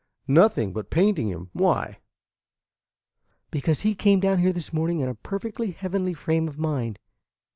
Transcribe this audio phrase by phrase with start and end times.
[0.27, 1.51] Nothing but painting him.
[1.53, 1.99] Why?"
[3.51, 6.97] "Because he came down here this morning in a perfectly heavenly frame of mind.